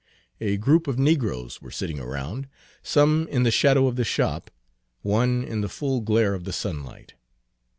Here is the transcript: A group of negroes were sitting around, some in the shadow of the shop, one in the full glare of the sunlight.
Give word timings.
A 0.39 0.57
group 0.57 0.87
of 0.87 0.97
negroes 0.97 1.61
were 1.61 1.69
sitting 1.69 1.99
around, 1.99 2.47
some 2.81 3.27
in 3.27 3.43
the 3.43 3.51
shadow 3.51 3.85
of 3.85 3.97
the 3.97 4.03
shop, 4.03 4.49
one 5.03 5.43
in 5.43 5.61
the 5.61 5.69
full 5.69 6.01
glare 6.01 6.33
of 6.33 6.43
the 6.43 6.51
sunlight. 6.53 7.13